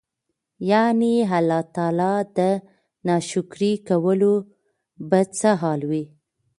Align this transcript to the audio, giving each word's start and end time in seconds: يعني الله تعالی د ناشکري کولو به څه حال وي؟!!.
يعني 0.69 1.13
الله 1.37 1.61
تعالی 1.75 2.13
د 2.37 2.39
ناشکري 3.07 3.71
کولو 3.89 4.33
به 5.09 5.19
څه 5.39 5.49
حال 5.61 5.81
وي؟!!. 5.89 6.03